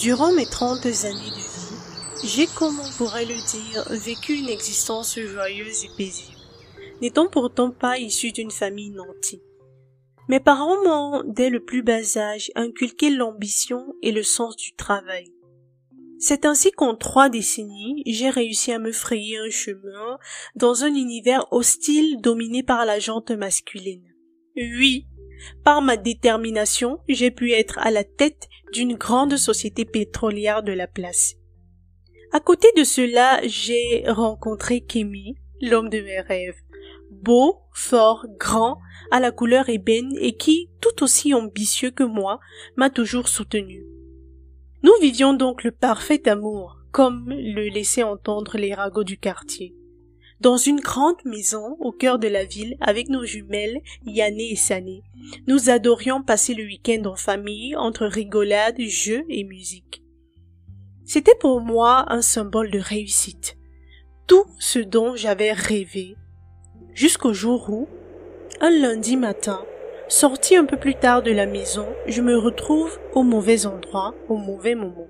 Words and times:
Durant 0.00 0.32
mes 0.32 0.46
trente 0.46 0.86
années 0.86 1.30
de 1.30 1.34
vie, 1.34 2.24
j'ai, 2.24 2.46
comme 2.46 2.78
on 2.80 2.96
pourrait 2.96 3.26
le 3.26 3.34
dire, 3.34 3.84
vécu 4.02 4.32
une 4.32 4.48
existence 4.48 5.18
joyeuse 5.18 5.84
et 5.84 5.90
paisible, 5.94 6.38
n'étant 7.02 7.28
pourtant 7.28 7.70
pas 7.70 7.98
issu 7.98 8.32
d'une 8.32 8.50
famille 8.50 8.92
nantie. 8.92 9.42
Mes 10.28 10.40
parents 10.40 10.82
m'ont, 10.84 11.22
dès 11.26 11.50
le 11.50 11.62
plus 11.62 11.82
bas 11.82 12.16
âge, 12.16 12.50
inculqué 12.54 13.10
l'ambition 13.10 13.94
et 14.00 14.10
le 14.10 14.22
sens 14.22 14.56
du 14.56 14.74
travail. 14.74 15.34
C'est 16.18 16.46
ainsi 16.46 16.70
qu'en 16.70 16.96
trois 16.96 17.28
décennies, 17.28 18.02
j'ai 18.06 18.30
réussi 18.30 18.72
à 18.72 18.78
me 18.78 18.92
frayer 18.92 19.36
un 19.36 19.50
chemin 19.50 20.18
dans 20.54 20.84
un 20.84 20.94
univers 20.94 21.46
hostile 21.50 22.22
dominé 22.22 22.62
par 22.62 22.86
la 22.86 23.00
jante 23.00 23.32
masculine. 23.32 24.14
Oui, 24.56 25.06
par 25.64 25.82
ma 25.82 25.96
détermination, 25.96 27.00
j'ai 27.08 27.30
pu 27.30 27.52
être 27.52 27.78
à 27.78 27.90
la 27.90 28.04
tête 28.04 28.48
d'une 28.72 28.94
grande 28.94 29.36
société 29.36 29.84
pétrolière 29.84 30.62
de 30.62 30.72
la 30.72 30.86
place. 30.86 31.34
À 32.32 32.40
côté 32.40 32.68
de 32.76 32.84
cela, 32.84 33.40
j'ai 33.44 34.04
rencontré 34.06 34.80
Kémy, 34.80 35.36
l'homme 35.60 35.88
de 35.88 36.00
mes 36.00 36.20
rêves. 36.20 36.58
Beau, 37.10 37.58
fort, 37.72 38.26
grand, 38.38 38.78
à 39.10 39.18
la 39.18 39.32
couleur 39.32 39.68
ébène 39.68 40.12
et 40.20 40.36
qui, 40.36 40.70
tout 40.80 41.02
aussi 41.02 41.34
ambitieux 41.34 41.90
que 41.90 42.04
moi, 42.04 42.38
m'a 42.76 42.90
toujours 42.90 43.28
soutenu. 43.28 43.84
Nous 44.82 44.92
vivions 45.00 45.34
donc 45.34 45.64
le 45.64 45.72
parfait 45.72 46.28
amour, 46.28 46.78
comme 46.92 47.28
le 47.28 47.68
laissaient 47.68 48.04
entendre 48.04 48.56
les 48.56 48.74
ragots 48.74 49.04
du 49.04 49.18
quartier 49.18 49.74
dans 50.40 50.56
une 50.56 50.80
grande 50.80 51.22
maison 51.24 51.76
au 51.80 51.92
cœur 51.92 52.18
de 52.18 52.28
la 52.28 52.44
ville 52.44 52.76
avec 52.80 53.08
nos 53.08 53.24
jumelles 53.24 53.80
Yanné 54.04 54.52
et 54.52 54.56
Sané. 54.56 55.02
Nous 55.46 55.70
adorions 55.70 56.22
passer 56.22 56.54
le 56.54 56.64
week-end 56.64 57.04
en 57.04 57.16
famille 57.16 57.76
entre 57.76 58.06
rigolades, 58.06 58.80
jeux 58.80 59.24
et 59.28 59.44
musique. 59.44 60.02
C'était 61.04 61.34
pour 61.34 61.60
moi 61.60 62.06
un 62.08 62.22
symbole 62.22 62.70
de 62.70 62.78
réussite. 62.78 63.56
Tout 64.26 64.46
ce 64.58 64.78
dont 64.78 65.16
j'avais 65.16 65.52
rêvé. 65.52 66.16
Jusqu'au 66.94 67.32
jour 67.32 67.68
où, 67.68 67.88
un 68.60 68.70
lundi 68.70 69.16
matin, 69.16 69.64
sorti 70.08 70.56
un 70.56 70.64
peu 70.64 70.76
plus 70.76 70.94
tard 70.94 71.22
de 71.22 71.32
la 71.32 71.46
maison, 71.46 71.86
je 72.06 72.22
me 72.22 72.36
retrouve 72.36 72.98
au 73.14 73.22
mauvais 73.22 73.66
endroit, 73.66 74.14
au 74.28 74.36
mauvais 74.36 74.74
moment. 74.74 75.08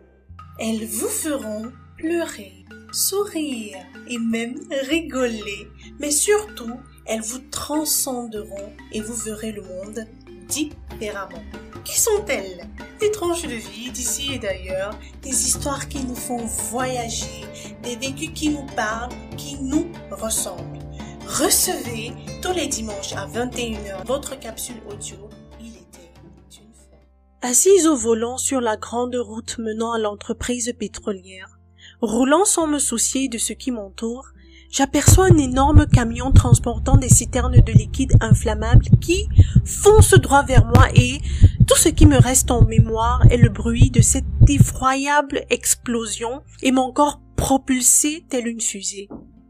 Elles 0.58 0.84
vous 0.86 1.08
feront 1.08 1.70
pleurer 1.96 2.64
sourire 2.92 3.78
et 4.08 4.18
même 4.18 4.58
rigoler, 4.88 5.68
mais 5.98 6.10
surtout, 6.10 6.80
elles 7.06 7.22
vous 7.22 7.40
transcenderont 7.50 8.72
et 8.92 9.00
vous 9.00 9.14
verrez 9.14 9.52
le 9.52 9.62
monde 9.62 10.06
différemment. 10.48 11.42
Qui 11.84 11.98
sont-elles? 11.98 12.68
Des 13.00 13.10
tranches 13.10 13.42
de 13.42 13.54
vie 13.54 13.90
d'ici 13.90 14.34
et 14.34 14.38
d'ailleurs, 14.38 14.98
des 15.22 15.30
histoires 15.30 15.88
qui 15.88 16.04
nous 16.04 16.14
font 16.14 16.44
voyager, 16.44 17.44
des 17.82 17.96
vécus 17.96 18.30
qui 18.34 18.50
nous 18.50 18.66
parlent, 18.76 19.12
qui 19.36 19.56
nous 19.56 19.90
ressemblent. 20.10 20.78
Recevez 21.26 22.12
tous 22.42 22.52
les 22.52 22.66
dimanches 22.66 23.12
à 23.12 23.26
21h 23.26 24.04
votre 24.04 24.38
capsule 24.38 24.82
audio. 24.90 25.16
Il 25.60 25.68
était 25.68 26.12
une. 26.58 27.48
Assise 27.48 27.86
au 27.86 27.96
volant 27.96 28.36
sur 28.36 28.60
la 28.60 28.76
grande 28.76 29.14
route 29.14 29.56
menant 29.58 29.92
à 29.92 29.98
l'entreprise 29.98 30.72
pétrolière, 30.78 31.59
Roulant 32.00 32.46
sans 32.46 32.66
me 32.66 32.78
soucier 32.78 33.28
de 33.28 33.36
ce 33.36 33.52
qui 33.52 33.70
m'entoure, 33.70 34.28
j'aperçois 34.70 35.26
un 35.26 35.36
énorme 35.36 35.86
camion 35.86 36.32
transportant 36.32 36.96
des 36.96 37.10
citernes 37.10 37.60
de 37.60 37.72
liquide 37.72 38.14
inflammable 38.22 38.86
qui 39.02 39.28
fonce 39.66 40.14
droit 40.14 40.42
vers 40.42 40.64
moi 40.64 40.88
et 40.94 41.20
tout 41.66 41.76
ce 41.76 41.90
qui 41.90 42.06
me 42.06 42.16
reste 42.16 42.50
en 42.50 42.64
mémoire 42.64 43.22
est 43.30 43.36
le 43.36 43.50
bruit 43.50 43.90
de 43.90 44.00
cette 44.00 44.24
effroyable 44.48 45.44
explosion 45.50 46.42
et 46.62 46.72
mon 46.72 46.90
corps 46.90 47.20
propulsé 47.36 48.24
tel 48.30 48.48
une 48.48 48.62
fusée. 48.62 49.08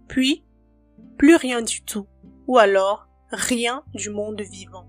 Puis, 0.09 0.44
plus 1.19 1.37
rien 1.37 1.62
du 1.62 1.83
tout, 1.83 2.06
ou 2.49 2.59
alors 2.59 3.06
rien 3.31 3.84
du 3.94 4.10
monde 4.10 4.41
vivant. 4.41 4.87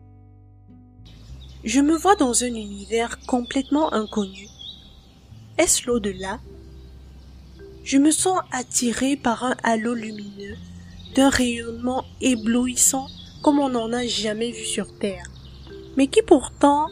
Je 1.64 1.80
me 1.80 1.96
vois 1.96 2.16
dans 2.16 2.44
un 2.44 2.48
univers 2.48 3.20
complètement 3.28 3.94
inconnu. 3.94 4.48
Est-ce 5.60 5.86
l'au-delà? 5.86 6.40
Je 7.84 7.97
me 7.97 8.12
sens 8.12 8.40
attiré 8.52 9.16
par 9.16 9.44
un 9.44 9.56
halo 9.64 9.94
lumineux, 9.94 10.56
d'un 11.16 11.30
rayonnement 11.30 12.06
éblouissant 12.22 13.08
comme 13.42 13.59
on 13.59 13.69
n'en 13.69 13.92
a 13.92 14.06
jamais 14.06 14.52
vu 14.52 14.64
sur 14.64 14.97
Terre, 15.00 15.25
mais 15.97 16.08
qui 16.08 16.22
pourtant 16.22 16.88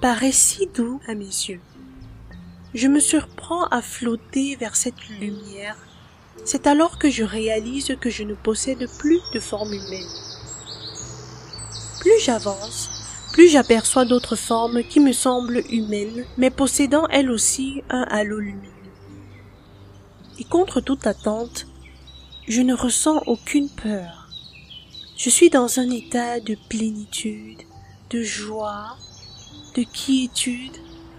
paraît 0.00 0.32
si 0.32 0.68
doux 0.68 1.00
à 1.08 1.14
mes 1.14 1.24
yeux. 1.24 1.60
Je 2.72 2.86
me 2.86 3.00
surprends 3.00 3.64
à 3.64 3.82
flotter 3.82 4.54
vers 4.56 4.76
cette 4.76 5.08
lumière. 5.20 5.76
C'est 6.44 6.68
alors 6.68 6.98
que 6.98 7.10
je 7.10 7.24
réalise 7.24 7.96
que 8.00 8.10
je 8.10 8.22
ne 8.22 8.34
possède 8.34 8.86
plus 8.98 9.20
de 9.34 9.40
forme 9.40 9.72
humaine. 9.72 10.08
Plus 11.98 12.20
j'avance, 12.20 12.90
plus 13.32 13.48
j'aperçois 13.48 14.04
d'autres 14.04 14.36
formes 14.36 14.84
qui 14.84 15.00
me 15.00 15.12
semblent 15.12 15.64
humaines, 15.68 16.24
mais 16.36 16.50
possédant 16.50 17.08
elles 17.08 17.30
aussi 17.30 17.82
un 17.90 18.02
halo 18.02 18.38
lumineux 18.38 18.77
et 20.38 20.44
contre 20.44 20.80
toute 20.80 21.06
attente, 21.06 21.66
je 22.46 22.62
ne 22.62 22.74
ressens 22.74 23.22
aucune 23.26 23.68
peur. 23.68 24.28
Je 25.16 25.30
suis 25.30 25.50
dans 25.50 25.80
un 25.80 25.90
état 25.90 26.40
de 26.40 26.56
plénitude, 26.68 27.62
de 28.10 28.22
joie, 28.22 28.96
de 29.74 29.82
quiétude, 29.82 30.76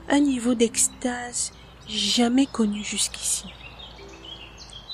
un 0.08 0.22
niveau 0.22 0.56
d'extase 0.56 1.52
jamais 1.88 2.46
connu 2.46 2.84
jusqu'ici. 2.84 3.46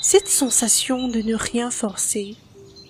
Cette 0.01 0.27
sensation 0.27 1.07
de 1.07 1.21
ne 1.21 1.35
rien 1.35 1.69
forcer, 1.71 2.35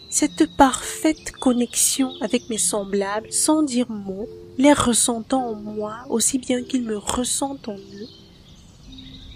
cette 0.10 0.56
parfaite 0.56 1.32
connexion 1.32 2.14
avec 2.22 2.50
mes 2.50 2.58
semblables 2.58 3.32
sans 3.32 3.64
dire 3.64 3.90
mot, 3.90 4.28
les 4.58 4.74
ressentant 4.74 5.50
en 5.50 5.56
moi 5.56 5.98
aussi 6.10 6.40
bien 6.40 6.64
qu'ils 6.64 6.84
me 6.84 6.98
ressentent 6.98 7.68
en 7.68 7.76
eux, 7.76 8.08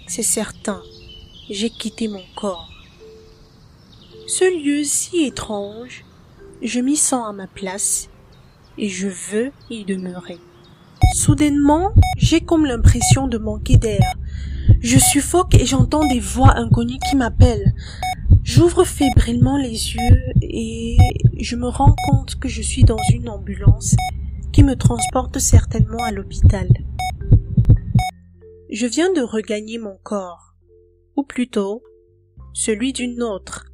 c'est 0.07 0.23
certain 0.23 0.81
j'ai 1.49 1.69
quitté 1.69 2.07
mon 2.07 2.21
corps. 2.35 2.69
Ce 4.27 4.63
lieu 4.63 4.83
si 4.83 5.25
étrange, 5.25 6.05
je 6.61 6.79
m'y 6.79 6.95
sens 6.95 7.27
à 7.27 7.33
ma 7.33 7.47
place 7.47 8.09
et 8.77 8.87
je 8.87 9.07
veux 9.07 9.51
y 9.69 9.83
demeurer. 9.83 10.37
Soudainement, 11.15 11.91
j'ai 12.17 12.41
comme 12.41 12.65
l'impression 12.65 13.27
de 13.27 13.39
manquer 13.39 13.77
d'air. 13.77 14.13
Je 14.81 14.99
suffoque 14.99 15.55
et 15.55 15.65
j'entends 15.65 16.07
des 16.07 16.19
voix 16.19 16.55
inconnues 16.55 16.99
qui 17.09 17.15
m'appellent. 17.15 17.73
J'ouvre 18.43 18.85
fébrilement 18.85 19.57
les 19.57 19.93
yeux 19.93 20.21
et 20.41 20.97
je 21.39 21.55
me 21.55 21.67
rends 21.67 21.95
compte 22.09 22.35
que 22.35 22.47
je 22.47 22.61
suis 22.61 22.83
dans 22.83 22.97
une 23.11 23.27
ambulance 23.27 23.95
qui 24.51 24.63
me 24.63 24.75
transporte 24.75 25.39
certainement 25.39 26.03
à 26.03 26.11
l'hôpital. 26.11 26.67
Je 28.71 28.85
viens 28.85 29.11
de 29.11 29.21
regagner 29.21 29.79
mon 29.79 29.97
corps 30.03 30.48
plutôt 31.23 31.83
celui 32.53 32.93
d'une 32.93 33.21
autre, 33.21 33.65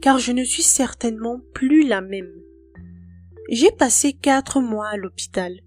car 0.00 0.18
je 0.18 0.32
ne 0.32 0.44
suis 0.44 0.62
certainement 0.62 1.40
plus 1.54 1.86
la 1.86 2.00
même. 2.00 2.32
J'ai 3.48 3.70
passé 3.70 4.12
quatre 4.12 4.60
mois 4.60 4.88
à 4.88 4.96
l'hôpital, 4.96 5.60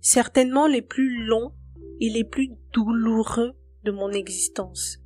certainement 0.00 0.66
les 0.66 0.82
plus 0.82 1.24
longs 1.24 1.52
et 2.00 2.10
les 2.10 2.24
plus 2.24 2.50
douloureux 2.72 3.52
de 3.84 3.90
mon 3.90 4.10
existence. 4.10 4.98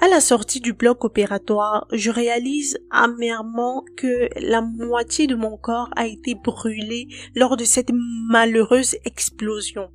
À 0.00 0.08
la 0.08 0.20
sortie 0.20 0.60
du 0.60 0.72
bloc 0.72 1.04
opératoire, 1.04 1.86
je 1.92 2.10
réalise 2.10 2.78
amèrement 2.90 3.84
que 3.96 4.28
la 4.38 4.60
moitié 4.60 5.26
de 5.26 5.34
mon 5.34 5.56
corps 5.56 5.88
a 5.96 6.06
été 6.06 6.34
brûlée 6.34 7.08
lors 7.34 7.56
de 7.56 7.64
cette 7.64 7.90
malheureuse 7.92 8.96
explosion. 9.04 9.90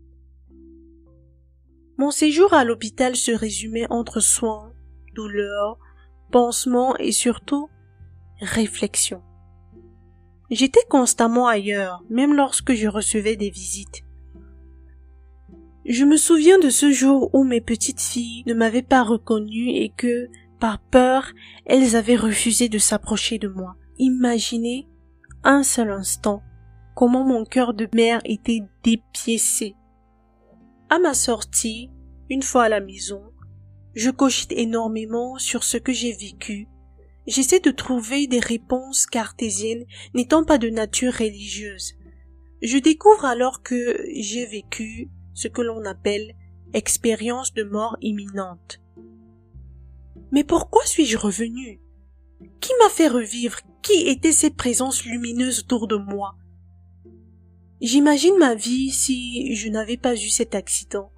Mon 1.99 2.11
séjour 2.11 2.53
à 2.53 2.63
l'hôpital 2.63 3.17
se 3.17 3.31
résumait 3.31 3.85
entre 3.89 4.21
soins, 4.21 4.71
douleurs, 5.15 5.77
pansements 6.31 6.95
et 6.95 7.11
surtout 7.11 7.69
réflexion. 8.39 9.21
J'étais 10.49 10.85
constamment 10.89 11.47
ailleurs, 11.47 12.01
même 12.09 12.33
lorsque 12.33 12.73
je 12.73 12.87
recevais 12.87 13.35
des 13.35 13.49
visites. 13.49 14.05
Je 15.85 16.05
me 16.05 16.15
souviens 16.15 16.57
de 16.57 16.69
ce 16.69 16.89
jour 16.89 17.31
où 17.33 17.43
mes 17.43 17.59
petites 17.59 17.99
filles 17.99 18.43
ne 18.47 18.53
m'avaient 18.53 18.81
pas 18.81 19.03
reconnue 19.03 19.67
et 19.67 19.89
que, 19.89 20.29
par 20.61 20.79
peur, 20.79 21.33
elles 21.65 21.97
avaient 21.97 22.15
refusé 22.15 22.69
de 22.69 22.77
s'approcher 22.77 23.39
de 23.39 23.49
moi. 23.49 23.75
Imaginez 23.97 24.87
un 25.43 25.63
seul 25.63 25.91
instant 25.91 26.43
comment 26.95 27.25
mon 27.25 27.43
cœur 27.43 27.73
de 27.73 27.89
mère 27.93 28.21
était 28.23 28.63
dépiécé 28.85 29.75
à 30.89 30.99
ma 30.99 31.13
sortie, 31.13 31.91
une 32.29 32.41
fois 32.41 32.63
à 32.63 32.69
la 32.69 32.81
maison, 32.81 33.21
je 33.95 34.09
cogite 34.09 34.51
énormément 34.51 35.37
sur 35.37 35.63
ce 35.63 35.77
que 35.77 35.93
j'ai 35.93 36.13
vécu. 36.13 36.67
J'essaie 37.27 37.59
de 37.59 37.71
trouver 37.71 38.27
des 38.27 38.39
réponses 38.39 39.05
cartésiennes 39.05 39.85
n'étant 40.15 40.43
pas 40.43 40.57
de 40.57 40.69
nature 40.69 41.13
religieuse. 41.13 41.93
Je 42.61 42.77
découvre 42.77 43.25
alors 43.25 43.61
que 43.61 44.03
j'ai 44.15 44.45
vécu 44.45 45.09
ce 45.33 45.47
que 45.47 45.61
l'on 45.61 45.85
appelle 45.85 46.33
expérience 46.73 47.53
de 47.53 47.63
mort 47.63 47.97
imminente. 48.01 48.81
Mais 50.31 50.43
pourquoi 50.43 50.85
suis-je 50.85 51.17
revenu 51.17 51.79
Qui 52.61 52.71
m'a 52.81 52.89
fait 52.89 53.07
revivre? 53.07 53.59
Qui 53.81 54.07
étaient 54.07 54.31
ces 54.31 54.49
présences 54.49 55.05
lumineuses 55.05 55.59
autour 55.59 55.87
de 55.87 55.95
moi? 55.95 56.35
J'imagine 57.81 58.37
ma 58.37 58.55
vie 58.55 58.91
si 58.91 59.55
je 59.55 59.69
n'avais 59.69 59.95
pas 59.95 60.13
eu 60.13 60.29
cet 60.29 60.53
accident, 60.53 61.11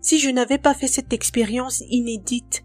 si 0.00 0.18
je 0.18 0.30
n'avais 0.30 0.56
pas 0.56 0.72
fait 0.72 0.88
cette 0.88 1.12
expérience 1.12 1.82
inédite. 1.90 2.64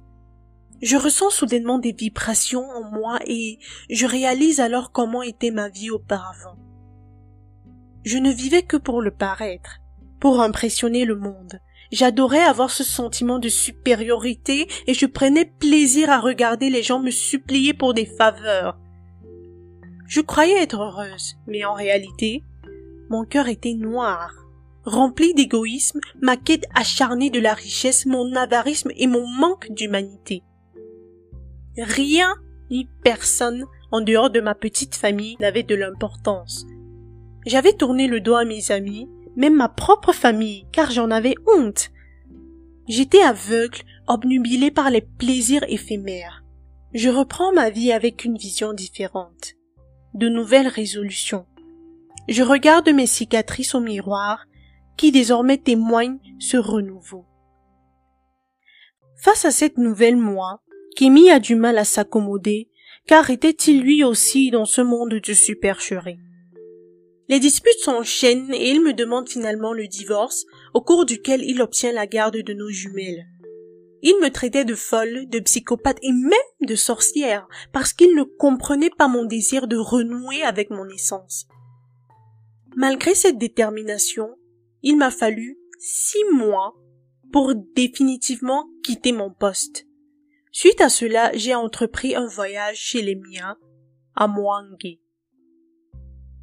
Je 0.82 0.96
ressens 0.96 1.30
soudainement 1.30 1.78
des 1.78 1.92
vibrations 1.92 2.66
en 2.70 2.90
moi 2.90 3.20
et 3.26 3.60
je 3.90 4.06
réalise 4.06 4.62
alors 4.62 4.92
comment 4.94 5.22
était 5.22 5.52
ma 5.52 5.68
vie 5.68 5.90
auparavant. 5.90 6.58
Je 8.06 8.18
ne 8.18 8.32
vivais 8.32 8.64
que 8.64 8.78
pour 8.78 9.02
le 9.02 9.12
paraître, 9.12 9.80
pour 10.22 10.40
impressionner 10.40 11.04
le 11.04 11.16
monde. 11.16 11.60
J'adorais 11.92 12.44
avoir 12.44 12.70
ce 12.70 12.84
sentiment 12.86 13.40
de 13.40 13.50
supériorité 13.50 14.68
et 14.88 14.94
je 14.94 15.06
prenais 15.06 15.46
plaisir 15.46 16.10
à 16.10 16.20
regarder 16.20 16.70
les 16.70 16.82
gens 16.82 17.00
me 17.00 17.12
supplier 17.12 17.74
pour 17.74 17.94
des 17.94 18.06
faveurs. 18.06 18.80
Je 20.08 20.22
croyais 20.22 20.64
être 20.64 20.82
heureuse, 20.82 21.36
mais 21.46 21.66
en 21.66 21.74
réalité, 21.74 22.44
mon 23.10 23.26
cœur 23.26 23.48
était 23.48 23.74
noir, 23.74 24.34
rempli 24.84 25.34
d'égoïsme, 25.34 26.00
ma 26.22 26.38
quête 26.38 26.66
acharnée 26.74 27.30
de 27.30 27.40
la 27.40 27.54
richesse, 27.54 28.06
mon 28.06 28.36
avarisme 28.36 28.92
et 28.96 29.08
mon 29.08 29.28
manque 29.28 29.72
d'humanité. 29.72 30.44
Rien 31.78 32.36
ni 32.70 32.88
personne 33.04 33.66
en 33.92 34.02
dehors 34.02 34.30
de 34.30 34.42
ma 34.42 34.56
petite 34.56 34.96
famille 34.96 35.38
n'avait 35.40 35.64
de 35.64 35.76
l'importance. 35.76 36.66
J'avais 37.46 37.74
tourné 37.74 38.08
le 38.08 38.22
dos 38.22 38.36
à 38.36 38.46
mes 38.46 38.72
amis, 38.72 39.10
même 39.36 39.56
ma 39.56 39.70
propre 39.70 40.14
famille, 40.14 40.66
car 40.72 40.92
j'en 40.92 41.12
avais 41.12 41.36
honte. 41.48 41.92
J'étais 42.88 43.22
aveugle, 43.22 43.80
obnubilé 44.08 44.72
par 44.72 44.90
les 44.90 45.02
plaisirs 45.02 45.66
éphémères. 45.68 46.44
Je 46.94 47.10
reprends 47.10 47.54
ma 47.54 47.70
vie 47.70 47.92
avec 47.92 48.24
une 48.24 48.38
vision 48.38 48.74
différente. 48.74 49.54
De 50.14 50.30
nouvelles 50.30 50.68
résolutions. 50.68 51.46
Je 52.30 52.42
regarde 52.42 52.90
mes 52.90 53.08
cicatrices 53.08 53.76
au 53.76 53.82
miroir, 53.82 54.46
qui 54.96 55.12
désormais 55.12 55.58
témoignent 55.58 56.20
ce 56.40 56.58
renouveau. 56.58 57.26
Face 59.18 59.46
à 59.46 59.52
cette 59.52 59.78
nouvelle 59.78 60.16
moi, 60.16 60.62
Kémy 60.96 61.30
a 61.30 61.40
du 61.40 61.56
mal 61.56 61.78
à 61.78 61.86
s'accommoder, 61.86 62.70
car 63.08 63.30
était-il 63.30 63.82
lui 63.82 64.04
aussi 64.04 64.52
dans 64.52 64.66
ce 64.66 64.82
monde 64.82 65.16
de 65.16 65.34
supercherie? 65.34 66.20
Les 67.30 67.40
disputes 67.40 67.80
s'enchaînent 67.80 68.54
et 68.54 68.70
il 68.70 68.82
me 68.82 68.94
demande 68.94 69.28
finalement 69.28 69.74
le 69.74 69.88
divorce, 69.88 70.46
au 70.74 70.82
cours 70.82 71.06
duquel 71.06 71.42
il 71.44 71.62
obtient 71.62 71.92
la 71.92 72.06
garde 72.08 72.38
de 72.38 72.54
nos 72.54 72.70
jumelles. 72.70 73.26
Il 74.02 74.20
me 74.22 74.30
traitait 74.30 74.66
de 74.66 74.76
folle, 74.76 75.28
de 75.30 75.40
psychopathe 75.40 76.00
et 76.02 76.12
même 76.12 76.68
de 76.68 76.76
sorcière, 76.76 77.48
parce 77.72 77.94
qu'il 77.94 78.16
ne 78.16 78.24
comprenait 78.24 78.90
pas 78.90 79.08
mon 79.08 79.24
désir 79.24 79.68
de 79.68 79.78
renouer 79.78 80.44
avec 80.44 80.70
mon 80.70 80.88
essence. 80.90 81.48
Malgré 82.76 83.14
cette 83.14 83.38
détermination, 83.38 84.36
il 84.82 84.98
m'a 84.98 85.12
fallu 85.12 85.58
six 85.80 86.24
mois 86.34 86.76
pour 87.32 87.54
définitivement 87.76 88.68
quitter 88.84 89.12
mon 89.12 89.32
poste. 89.32 89.86
Suite 90.52 90.82
à 90.82 90.90
cela, 90.90 91.32
j'ai 91.34 91.56
entrepris 91.56 92.16
un 92.16 92.28
voyage 92.28 92.78
chez 92.78 93.02
les 93.02 93.16
miens, 93.16 93.58
à 94.16 94.28
Mwangé. 94.28 95.02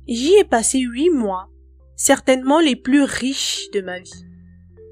J'y 0.09 0.35
ai 0.35 0.45
passé 0.45 0.81
huit 0.81 1.11
mois, 1.11 1.49
certainement 1.97 2.61
les 2.61 2.77
plus 2.77 3.03
riches 3.03 3.71
de 3.73 3.81
ma 3.81 4.01
vie. 4.01 4.25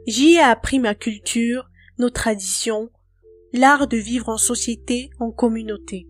J'y 0.06 0.34
ai 0.34 0.40
appris 0.40 0.78
ma 0.78 0.94
culture, 0.94 1.68
nos 1.98 2.10
traditions, 2.10 2.90
l'art 3.52 3.88
de 3.88 3.96
vivre 3.96 4.28
en 4.28 4.38
société, 4.38 5.10
en 5.18 5.32
communauté. 5.32 6.06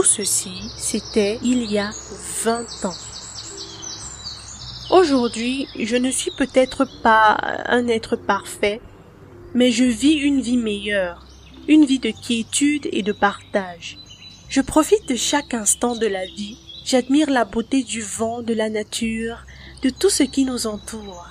Tout 0.00 0.06
ceci, 0.06 0.62
c'était 0.78 1.38
il 1.42 1.70
y 1.70 1.76
a 1.76 1.90
vingt 2.42 2.86
ans. 2.86 2.96
Aujourd'hui, 4.88 5.68
je 5.78 5.94
ne 5.96 6.10
suis 6.10 6.30
peut-être 6.30 6.86
pas 7.02 7.36
un 7.66 7.86
être 7.86 8.16
parfait, 8.16 8.80
mais 9.52 9.70
je 9.70 9.84
vis 9.84 10.14
une 10.14 10.40
vie 10.40 10.56
meilleure, 10.56 11.26
une 11.68 11.84
vie 11.84 11.98
de 11.98 12.12
quiétude 12.12 12.88
et 12.92 13.02
de 13.02 13.12
partage. 13.12 13.98
Je 14.48 14.62
profite 14.62 15.06
de 15.06 15.16
chaque 15.16 15.52
instant 15.52 15.94
de 15.94 16.06
la 16.06 16.24
vie, 16.24 16.56
j'admire 16.86 17.28
la 17.28 17.44
beauté 17.44 17.82
du 17.82 18.00
vent, 18.00 18.40
de 18.40 18.54
la 18.54 18.70
nature, 18.70 19.44
de 19.82 19.90
tout 19.90 20.08
ce 20.08 20.22
qui 20.22 20.46
nous 20.46 20.66
entoure. 20.66 21.26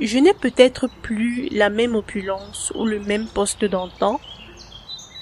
Je 0.00 0.16
n'ai 0.16 0.32
peut-être 0.32 0.88
plus 1.02 1.50
la 1.50 1.68
même 1.68 1.96
opulence 1.96 2.72
ou 2.76 2.86
le 2.86 3.00
même 3.00 3.26
poste 3.26 3.66
d'antan, 3.66 4.22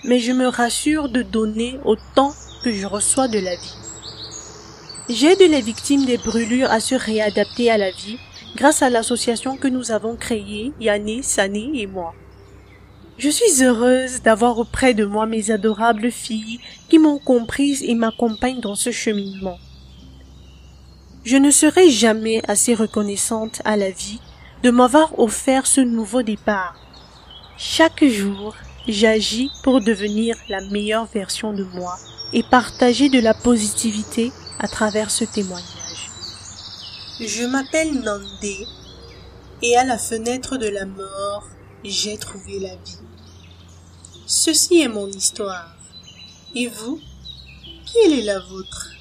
mais 0.04 0.20
je 0.20 0.30
me 0.30 0.46
rassure 0.46 1.08
de 1.08 1.22
donner 1.22 1.80
autant 1.84 2.32
que 2.62 2.72
je 2.72 2.86
reçois 2.86 3.28
de 3.28 3.38
la 3.38 3.56
vie. 3.56 3.76
J'aide 5.08 5.40
les 5.40 5.60
victimes 5.60 6.06
des 6.06 6.16
brûlures 6.16 6.70
à 6.70 6.80
se 6.80 6.94
réadapter 6.94 7.70
à 7.70 7.76
la 7.76 7.90
vie 7.90 8.18
grâce 8.56 8.82
à 8.82 8.90
l'association 8.90 9.56
que 9.56 9.68
nous 9.68 9.90
avons 9.90 10.16
créée, 10.16 10.72
Yanné, 10.80 11.22
Sané 11.22 11.70
et 11.74 11.86
moi. 11.86 12.14
Je 13.18 13.28
suis 13.28 13.62
heureuse 13.62 14.22
d'avoir 14.22 14.58
auprès 14.58 14.94
de 14.94 15.04
moi 15.04 15.26
mes 15.26 15.50
adorables 15.50 16.10
filles 16.10 16.60
qui 16.88 16.98
m'ont 16.98 17.18
comprise 17.18 17.82
et 17.82 17.94
m'accompagnent 17.94 18.60
dans 18.60 18.74
ce 18.74 18.90
cheminement. 18.90 19.58
Je 21.24 21.36
ne 21.36 21.50
serai 21.50 21.90
jamais 21.90 22.42
assez 22.48 22.74
reconnaissante 22.74 23.60
à 23.64 23.76
la 23.76 23.90
vie 23.90 24.20
de 24.62 24.70
m'avoir 24.70 25.18
offert 25.18 25.66
ce 25.66 25.80
nouveau 25.80 26.22
départ. 26.22 26.76
Chaque 27.58 28.04
jour, 28.04 28.54
j'agis 28.88 29.50
pour 29.62 29.80
devenir 29.80 30.36
la 30.48 30.60
meilleure 30.70 31.06
version 31.06 31.52
de 31.52 31.64
moi 31.64 31.96
et 32.32 32.42
partager 32.42 33.08
de 33.08 33.20
la 33.20 33.34
positivité 33.34 34.32
à 34.58 34.68
travers 34.68 35.10
ce 35.10 35.24
témoignage. 35.24 36.10
Je 37.20 37.44
m'appelle 37.44 38.00
Nandé 38.00 38.66
et 39.62 39.76
à 39.76 39.84
la 39.84 39.98
fenêtre 39.98 40.56
de 40.56 40.66
la 40.66 40.86
mort, 40.86 41.48
j'ai 41.84 42.16
trouvé 42.16 42.58
la 42.58 42.74
vie. 42.76 42.98
Ceci 44.26 44.80
est 44.80 44.88
mon 44.88 45.08
histoire. 45.08 45.76
Et 46.54 46.68
vous, 46.68 47.00
quelle 47.92 48.18
est 48.18 48.22
la 48.22 48.40
vôtre? 48.40 48.91